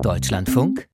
Deutschlandfunk 0.00 0.88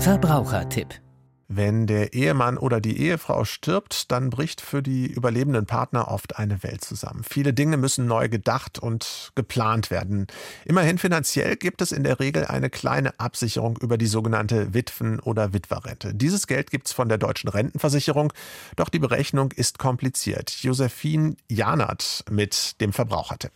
Verbrauchertipp 0.00 1.00
wenn 1.48 1.86
der 1.86 2.12
Ehemann 2.12 2.58
oder 2.58 2.80
die 2.80 2.98
Ehefrau 2.98 3.44
stirbt, 3.44 4.10
dann 4.10 4.30
bricht 4.30 4.60
für 4.60 4.82
die 4.82 5.06
überlebenden 5.06 5.64
Partner 5.64 6.08
oft 6.08 6.38
eine 6.38 6.64
Welt 6.64 6.82
zusammen. 6.82 7.22
Viele 7.22 7.54
Dinge 7.54 7.76
müssen 7.76 8.06
neu 8.06 8.28
gedacht 8.28 8.80
und 8.80 9.30
geplant 9.36 9.92
werden. 9.92 10.26
Immerhin 10.64 10.98
finanziell 10.98 11.54
gibt 11.56 11.82
es 11.82 11.92
in 11.92 12.02
der 12.02 12.18
Regel 12.18 12.46
eine 12.46 12.68
kleine 12.68 13.18
Absicherung 13.20 13.78
über 13.78 13.96
die 13.96 14.06
sogenannte 14.06 14.74
Witwen- 14.74 15.20
oder 15.20 15.52
Witwerrente. 15.52 16.14
Dieses 16.14 16.48
Geld 16.48 16.72
gibt 16.72 16.88
es 16.88 16.92
von 16.92 17.08
der 17.08 17.18
deutschen 17.18 17.48
Rentenversicherung, 17.48 18.32
doch 18.74 18.88
die 18.88 18.98
Berechnung 18.98 19.52
ist 19.52 19.78
kompliziert. 19.78 20.50
Josephine 20.50 21.36
Janert 21.48 22.24
mit 22.28 22.80
dem 22.80 22.92
Verbrauchertipp. 22.92 23.52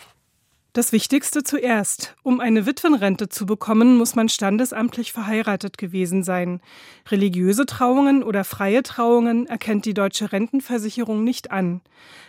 Das 0.73 0.93
Wichtigste 0.93 1.43
zuerst. 1.43 2.15
Um 2.23 2.39
eine 2.39 2.65
Witwenrente 2.65 3.29
zu 3.29 3.45
bekommen, 3.45 3.97
muss 3.97 4.15
man 4.15 4.29
standesamtlich 4.29 5.13
verheiratet 5.13 5.79
gewesen 5.79 6.23
sein. 6.23 6.61
Religiöse 7.09 7.67
Trauungen 7.67 8.23
oder 8.23 8.45
freie 8.45 8.85
Trauungen 8.85 9.47
erkennt 9.47 9.85
die 9.85 9.95
deutsche 9.95 10.31
Rentenversicherung 10.31 11.25
nicht 11.25 11.51
an. 11.51 11.81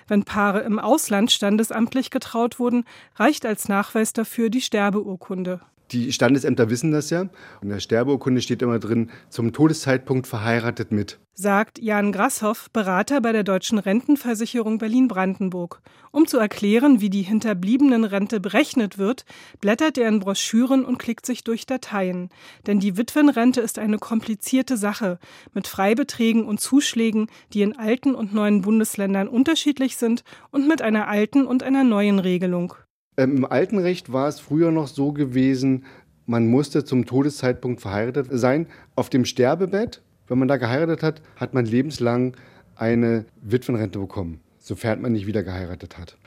Wenn 0.08 0.24
Paare 0.24 0.62
im 0.62 0.80
Ausland 0.80 1.32
standesamtlich 1.32 2.10
getraut 2.10 2.58
wurden, 2.58 2.86
reicht 3.16 3.46
als 3.46 3.70
Nachweis 3.70 4.12
dafür 4.12 4.50
die 4.50 4.62
Sterbeurkunde. 4.62 5.62
Die 5.92 6.14
Standesämter 6.14 6.70
wissen 6.70 6.92
das 6.92 7.10
ja. 7.10 7.28
In 7.62 7.70
der 7.70 7.82
Sterbeurkunde 7.82 8.42
steht 8.42 8.62
immer 8.62 8.80
drin, 8.80 9.10
zum 9.30 9.52
Todeszeitpunkt 9.52 10.26
verheiratet 10.26 10.92
mit. 10.92 11.20
Sagt 11.34 11.80
Jan 11.80 12.12
Grasshoff, 12.12 12.70
Berater 12.72 13.20
bei 13.20 13.32
der 13.32 13.44
Deutschen 13.44 13.78
Rentenversicherung 13.78 14.78
Berlin-Brandenburg. 14.78 15.82
Um 16.12 16.28
zu 16.28 16.38
erklären, 16.38 17.02
wie 17.02 17.10
die 17.10 17.24
Hinterbliebenenrente 17.24 18.40
berechnet 18.40 18.98
wird, 18.98 19.26
blättert 19.60 19.98
er 19.98 20.08
in 20.08 20.20
Broschüren 20.20 20.86
und 20.86 20.98
klickt 20.98 21.26
sich 21.26 21.44
durch 21.44 21.66
Dateien. 21.66 22.30
Denn 22.68 22.80
die 22.80 22.96
Witwenrente 22.96 23.60
ist 23.60 23.80
eine 23.80 23.98
komplizierte 23.98 24.78
Sache 24.78 25.20
mit 25.54 25.68
Freibeträgen 25.68 26.46
und 26.46 26.60
Zuschlägen, 26.60 27.28
die 27.54 27.64
in 27.64 27.78
alten 27.78 28.14
und 28.14 28.34
neuen 28.34 28.62
Bundesländern 28.62 29.28
unterschiedlich 29.28 29.98
sind 29.98 30.24
und 30.52 30.68
mit 30.68 30.82
einer 30.82 31.08
alten 31.08 31.46
und 31.46 31.64
einer 31.64 31.84
neuen 31.84 32.20
Regelung. 32.20 32.76
Ähm, 33.18 33.38
Im 33.38 33.46
alten 33.46 33.78
Recht 33.78 34.12
war 34.12 34.28
es 34.28 34.40
früher 34.40 34.72
noch 34.72 34.88
so 34.88 35.12
gewesen, 35.12 35.86
man 36.26 36.48
musste 36.48 36.86
zum 36.86 37.06
Todeszeitpunkt 37.06 37.82
verheiratet 37.82 38.28
sein. 38.32 38.68
Auf 38.96 39.10
dem 39.10 39.26
Sterbebett, 39.26 40.02
wenn 40.28 40.40
man 40.40 40.48
da 40.48 40.58
geheiratet 40.58 41.04
hat, 41.04 41.22
hat 41.36 41.54
man 41.54 41.66
lebenslang 41.66 42.38
eine 42.76 43.26
Witwenrente 43.42 44.00
bekommen, 44.00 44.40
sofern 44.58 45.02
man 45.02 45.12
nicht 45.12 45.28
wieder 45.28 45.44
geheiratet 45.44 45.98
hat. 45.98 46.18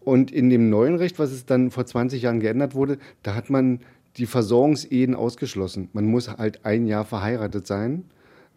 Und 0.00 0.30
in 0.30 0.50
dem 0.50 0.70
neuen 0.70 0.96
Recht, 0.96 1.18
was 1.18 1.32
es 1.32 1.46
dann 1.46 1.70
vor 1.70 1.86
20 1.86 2.22
Jahren 2.22 2.40
geändert 2.40 2.74
wurde, 2.74 2.98
da 3.22 3.34
hat 3.34 3.50
man 3.50 3.80
die 4.16 4.26
Versorgungsehen 4.26 5.14
ausgeschlossen. 5.14 5.90
Man 5.92 6.06
muss 6.06 6.28
halt 6.28 6.64
ein 6.64 6.86
Jahr 6.86 7.04
verheiratet 7.04 7.66
sein, 7.66 8.04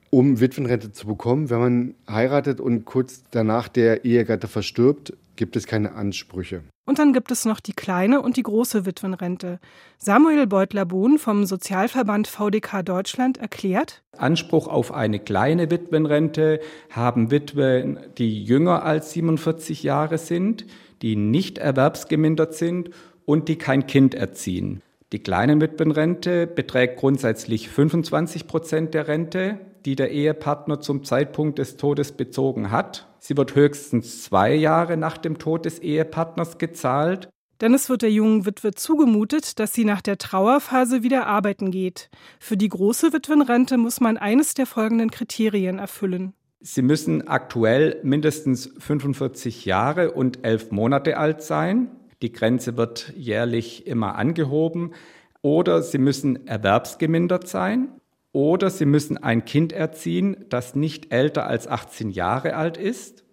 um 0.10 0.40
Witwenrente 0.40 0.92
zu 0.92 1.08
bekommen. 1.08 1.50
Wenn 1.50 1.60
man 1.60 1.96
heiratet 2.10 2.60
und 2.60 2.86
kurz 2.86 3.24
danach 3.32 3.68
der 3.68 4.06
Ehegatte 4.06 4.48
verstirbt, 4.48 5.14
gibt 5.40 5.56
es 5.56 5.66
keine 5.66 5.94
Ansprüche. 5.94 6.64
Und 6.86 7.00
dann 7.00 7.14
gibt 7.14 7.32
es 7.32 7.46
noch 7.46 7.62
die 7.62 7.72
kleine 7.72 8.22
und 8.22 8.36
die 8.36 8.44
große 8.44 8.86
Witwenrente. 8.86 9.60
Samuel 9.98 10.46
Beutler-Bohn 10.48 11.18
vom 11.18 11.46
Sozialverband 11.46 12.28
VDK 12.28 12.84
Deutschland 12.84 13.38
erklärt: 13.38 14.04
Anspruch 14.18 14.68
auf 14.68 14.94
eine 14.94 15.20
kleine 15.20 15.72
Witwenrente 15.72 16.60
haben 16.90 17.32
Witwen, 17.32 18.00
die 18.18 18.44
jünger 18.44 18.84
als 18.84 19.14
47 19.14 19.82
Jahre 19.82 20.18
sind, 20.18 20.66
die 21.02 21.16
nicht 21.16 21.58
erwerbsgemindert 21.58 22.54
sind 22.54 22.90
und 23.24 23.48
die 23.48 23.58
kein 23.58 23.88
Kind 23.88 24.16
erziehen. 24.16 24.82
Die 25.14 25.20
kleine 25.20 25.62
Witwenrente 25.62 26.48
beträgt 26.48 26.98
grundsätzlich 26.98 27.70
25 27.70 28.46
Prozent 28.46 28.94
der 28.94 29.08
Rente, 29.08 29.60
die 29.86 29.96
der 29.96 30.12
Ehepartner 30.12 30.80
zum 30.80 31.04
Zeitpunkt 31.04 31.60
des 31.60 31.78
Todes 31.78 32.12
bezogen 32.12 32.72
hat. 32.72 33.08
Sie 33.20 33.36
wird 33.36 33.56
höchstens 33.56 34.24
zwei 34.24 34.54
Jahre 34.54 34.98
nach 34.98 35.18
dem 35.18 35.38
Tod 35.38 35.66
des 35.66 35.80
Ehepartners 35.80 36.58
gezahlt. 36.58 37.30
Denn 37.62 37.74
es 37.74 37.90
wird 37.90 38.04
der 38.04 38.12
jungen 38.12 38.46
Witwe 38.46 38.74
zugemutet, 38.74 39.60
dass 39.60 39.74
sie 39.74 39.84
nach 39.84 40.02
der 40.02 40.18
Trauerphase 40.18 41.04
wieder 41.04 41.28
arbeiten 41.28 41.72
geht. 41.72 42.10
Für 42.40 42.56
die 42.56 42.70
große 42.70 43.12
Witwenrente 43.12 43.78
muss 43.78 44.00
man 44.00 44.18
eines 44.18 44.54
der 44.54 44.66
folgenden 44.66 45.12
Kriterien 45.12 45.80
erfüllen. 45.80 46.34
Sie 46.62 46.82
müssen 46.82 47.28
aktuell 47.28 48.00
mindestens 48.04 48.70
45 48.80 49.66
Jahre 49.66 50.12
und 50.12 50.46
elf 50.46 50.72
Monate 50.72 51.18
alt 51.18 51.42
sein. 51.42 51.90
Die 52.22 52.32
Grenze 52.32 52.78
wird 52.78 53.14
jährlich 53.16 53.88
immer 53.88 54.16
angehoben. 54.16 54.94
Oder 55.42 55.82
Sie 55.82 56.00
müssen 56.00 56.48
erwerbsgemindert 56.48 57.48
sein. 57.48 57.90
Oder 58.32 58.70
sie 58.70 58.86
müssen 58.86 59.18
ein 59.18 59.46
Kind 59.46 59.74
erziehen, 59.74 60.46
das 60.50 60.76
nicht 60.76 61.12
älter 61.12 61.48
als 61.48 61.68
18 61.68 62.12
Jahre 62.12 62.56
alt 62.56 62.78
ist. 62.78 63.24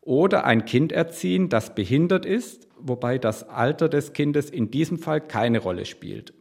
Oder 0.00 0.44
ein 0.44 0.64
Kind 0.64 0.92
erziehen, 0.92 1.48
das 1.48 1.74
behindert 1.74 2.26
ist, 2.26 2.68
wobei 2.78 3.18
das 3.18 3.48
Alter 3.48 3.88
des 3.88 4.12
Kindes 4.12 4.50
in 4.50 4.70
diesem 4.70 4.98
Fall 4.98 5.20
keine 5.20 5.60
Rolle 5.60 5.84
spielt. 5.84 6.34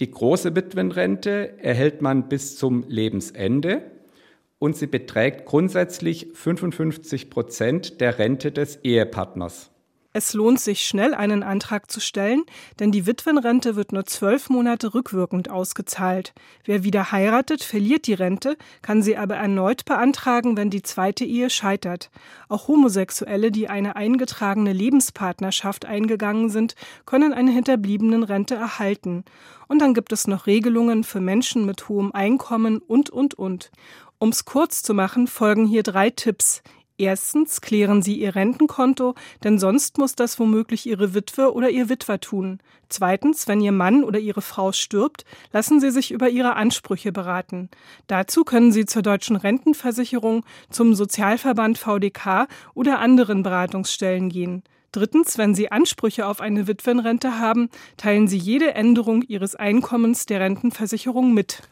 Die 0.00 0.10
große 0.10 0.56
Witwenrente 0.56 1.58
erhält 1.58 2.02
man 2.02 2.28
bis 2.28 2.56
zum 2.56 2.84
Lebensende 2.88 3.82
und 4.58 4.76
sie 4.76 4.86
beträgt 4.86 5.44
grundsätzlich 5.44 6.28
55 6.34 7.30
Prozent 7.30 8.00
der 8.00 8.18
Rente 8.18 8.52
des 8.52 8.76
Ehepartners. 8.84 9.71
Es 10.14 10.34
lohnt 10.34 10.60
sich 10.60 10.84
schnell, 10.84 11.14
einen 11.14 11.42
Antrag 11.42 11.90
zu 11.90 11.98
stellen, 11.98 12.44
denn 12.78 12.92
die 12.92 13.06
Witwenrente 13.06 13.76
wird 13.76 13.92
nur 13.92 14.04
zwölf 14.04 14.50
Monate 14.50 14.92
rückwirkend 14.92 15.50
ausgezahlt. 15.50 16.34
Wer 16.66 16.84
wieder 16.84 17.12
heiratet, 17.12 17.64
verliert 17.64 18.06
die 18.06 18.12
Rente, 18.12 18.58
kann 18.82 19.02
sie 19.02 19.16
aber 19.16 19.36
erneut 19.36 19.86
beantragen, 19.86 20.58
wenn 20.58 20.68
die 20.68 20.82
zweite 20.82 21.24
Ehe 21.24 21.48
scheitert. 21.48 22.10
Auch 22.50 22.68
Homosexuelle, 22.68 23.50
die 23.50 23.70
eine 23.70 23.96
eingetragene 23.96 24.74
Lebenspartnerschaft 24.74 25.86
eingegangen 25.86 26.50
sind, 26.50 26.74
können 27.06 27.32
eine 27.32 27.50
Hinterbliebenenrente 27.50 28.54
erhalten. 28.54 29.24
Und 29.66 29.78
dann 29.78 29.94
gibt 29.94 30.12
es 30.12 30.26
noch 30.26 30.46
Regelungen 30.46 31.04
für 31.04 31.20
Menschen 31.20 31.64
mit 31.64 31.88
hohem 31.88 32.12
Einkommen 32.12 32.78
und, 32.78 33.08
und, 33.08 33.32
und. 33.32 33.70
Um's 34.18 34.44
kurz 34.44 34.82
zu 34.82 34.92
machen, 34.92 35.26
folgen 35.26 35.66
hier 35.66 35.82
drei 35.82 36.10
Tipps. 36.10 36.62
Erstens 37.02 37.60
klären 37.60 38.00
Sie 38.00 38.20
Ihr 38.20 38.36
Rentenkonto, 38.36 39.16
denn 39.42 39.58
sonst 39.58 39.98
muss 39.98 40.14
das 40.14 40.38
womöglich 40.38 40.86
Ihre 40.86 41.14
Witwe 41.14 41.52
oder 41.52 41.68
Ihr 41.68 41.88
Witwer 41.88 42.20
tun. 42.20 42.60
Zweitens, 42.88 43.48
wenn 43.48 43.60
Ihr 43.60 43.72
Mann 43.72 44.04
oder 44.04 44.20
Ihre 44.20 44.40
Frau 44.40 44.70
stirbt, 44.70 45.24
lassen 45.52 45.80
Sie 45.80 45.90
sich 45.90 46.12
über 46.12 46.28
Ihre 46.28 46.54
Ansprüche 46.54 47.10
beraten. 47.10 47.70
Dazu 48.06 48.44
können 48.44 48.70
Sie 48.70 48.86
zur 48.86 49.02
Deutschen 49.02 49.34
Rentenversicherung, 49.34 50.44
zum 50.70 50.94
Sozialverband 50.94 51.76
VDK 51.76 52.46
oder 52.72 53.00
anderen 53.00 53.42
Beratungsstellen 53.42 54.28
gehen. 54.28 54.62
Drittens, 54.92 55.38
wenn 55.38 55.56
Sie 55.56 55.72
Ansprüche 55.72 56.24
auf 56.28 56.40
eine 56.40 56.68
Witwenrente 56.68 57.40
haben, 57.40 57.68
teilen 57.96 58.28
Sie 58.28 58.38
jede 58.38 58.74
Änderung 58.74 59.22
Ihres 59.22 59.56
Einkommens 59.56 60.26
der 60.26 60.38
Rentenversicherung 60.38 61.34
mit. 61.34 61.62